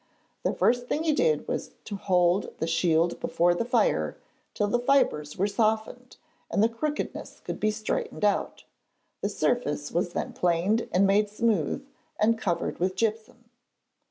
[0.41, 4.17] The first thing he did was to hold the shield before the fire
[4.55, 6.17] till the fibres were softened
[6.49, 8.63] and the crookedness could be straightened out.
[9.21, 11.85] The surface was then planed and made smooth,
[12.19, 13.51] and covered with gypsum.